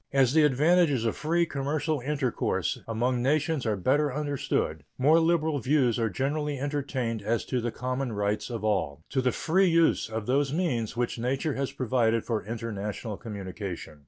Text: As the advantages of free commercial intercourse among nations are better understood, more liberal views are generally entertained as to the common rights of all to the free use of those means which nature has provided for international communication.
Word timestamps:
As 0.11 0.33
the 0.33 0.41
advantages 0.41 1.05
of 1.05 1.15
free 1.15 1.45
commercial 1.45 1.99
intercourse 1.99 2.79
among 2.87 3.21
nations 3.21 3.67
are 3.67 3.75
better 3.75 4.11
understood, 4.11 4.83
more 4.97 5.19
liberal 5.19 5.59
views 5.59 5.99
are 5.99 6.09
generally 6.09 6.57
entertained 6.57 7.21
as 7.21 7.45
to 7.45 7.61
the 7.61 7.69
common 7.69 8.11
rights 8.11 8.49
of 8.49 8.63
all 8.63 9.03
to 9.11 9.21
the 9.21 9.31
free 9.31 9.69
use 9.69 10.09
of 10.09 10.25
those 10.25 10.51
means 10.51 10.97
which 10.97 11.19
nature 11.19 11.53
has 11.53 11.71
provided 11.71 12.25
for 12.25 12.43
international 12.47 13.15
communication. 13.15 13.99